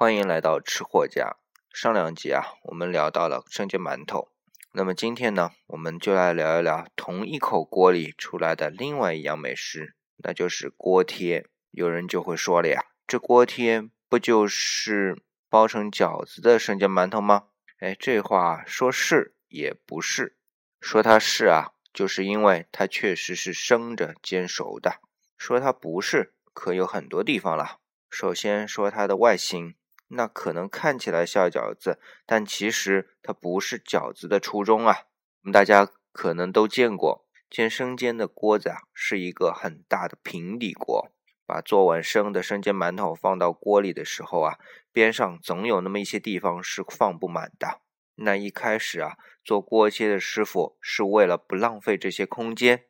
[0.00, 1.38] 欢迎来到吃货家。
[1.72, 4.28] 上两集啊，我们聊到了生煎馒头。
[4.70, 11.48] 那么今天呢，我们就来聊一聊同一口锅里出来的另外一样美食，那就是锅贴。
[11.72, 17.46] 有人就会说了呀，这锅贴不就是包成饺子的生煎馒头吗？
[17.80, 20.36] 哎，这话说是也不是，
[20.80, 25.00] 说它是啊，就是因为它确实是生着煎熟的；
[25.36, 27.80] 说它不是，可有很多地方了。
[28.08, 29.74] 首先说它的外形，
[30.08, 35.04] 那可能看起来像饺子，但其实它不是饺子的初衷啊。
[35.42, 41.12] 我们大家可能都见过煎生煎的锅子啊，是一个很大的平底锅。
[41.46, 44.58] 把做完生的生煎馒头放到锅里的时候啊，
[44.92, 47.80] 边上总有那么一些地方是放不满的。
[48.16, 52.84] 那一开始啊，做锅贴的师傅是为了不浪费这些空间，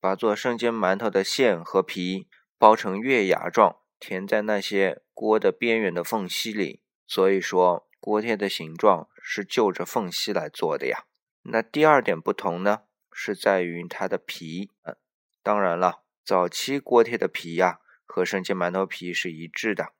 [0.00, 2.28] 把做生煎馒头的馅和皮
[2.58, 3.76] 包成月牙状。
[4.00, 11.04] 填在那些锅的边缘的缝隙里，所以说锅贴的形状是就着缝隙来做的呀。
[11.44, 14.70] 那第二点不同呢，是在于它的皮。
[14.82, 14.96] 嗯，
[15.42, 19.92] 当然了，早期锅贴的皮呀和生煎馒头皮是一致的，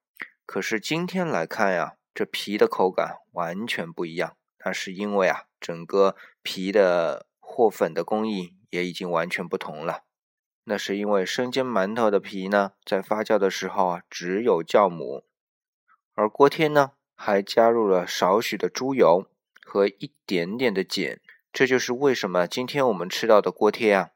[0.44, 4.36] 可是今天来看呀，这皮的口感完全不一样。
[4.64, 10.04] 那是因为啊，整个皮的和粉的工艺也已经完全不同了。
[10.66, 15.24] 那是因为生煎馒头的皮呢，在发酵的时候啊，只有酵母，
[16.14, 19.26] 而锅贴呢，还加入了少许的猪油
[19.62, 21.20] 和一点点的碱。
[21.52, 24.10] 这就是为什么今天我们吃到的锅贴啊，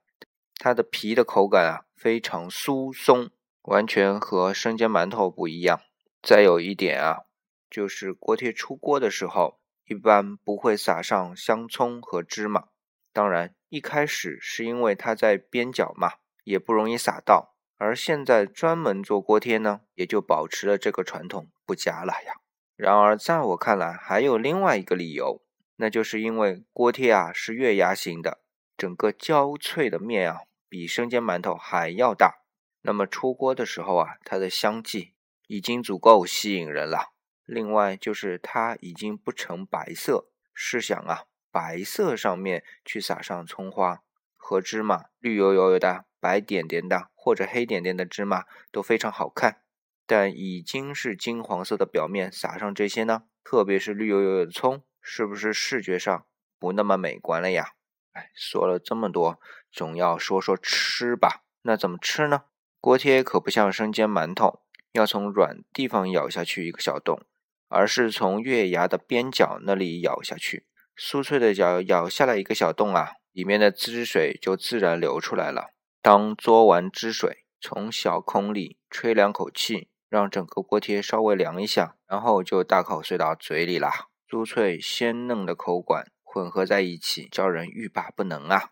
[0.57, 3.31] 它的皮的口感啊非常酥松，
[3.63, 5.83] 完全和生煎馒头不一样。
[6.23, 7.25] 再有一点啊，
[7.71, 12.69] 就是锅贴出锅的时候，一般不会撒上香葱和芝麻。
[13.13, 16.15] 当然，一开始是因为它在边角嘛。
[16.49, 22.33] 也不容易撒到，而现在专门做锅贴呢，也就保持了这个传统不加了呀。
[22.75, 25.43] 然而，在我看来，还有另外一个理由，
[25.77, 28.41] 那就是因为锅贴啊是月牙形的，
[28.79, 32.39] 整个焦脆的面啊比生煎馒头还要大。
[32.81, 35.13] 那么出锅的时候啊，它的香气
[35.49, 37.13] 已经足够吸引人了。
[37.45, 44.03] 另外就是它已经不成白色，试想啊，白色上面去撒上葱花
[44.37, 46.08] 和芝麻，绿油油的。
[46.21, 49.63] 白点点的或者黑点点的芝麻都非常好看，
[50.07, 56.27] 但已经是金黄色的表面撒上这些呢，特别是绿油油的葱，是不是视觉上
[56.59, 57.73] 不那么美观了呀？
[58.13, 59.41] 哎，说了这么多，
[59.71, 61.45] 总要说说吃吧。
[61.63, 62.45] 那怎么吃呢？
[62.81, 64.63] 锅贴可不像生煎馒头，
[64.93, 67.21] 要从软地方咬下去一个小洞，
[67.69, 75.75] 而是从月牙的边角那里咬下去，酥脆的角咬下来一个小洞啊，里面的汁水就自然流出来了。
[76.09, 84.07] 当嘬完汁水，从小孔里吹两口气，让整个锅贴稍微凉一下，然后就大口塞到嘴里啦。
[84.27, 88.71] 酥脆鲜嫩的口感混合在一起，叫人欲罢不能啊！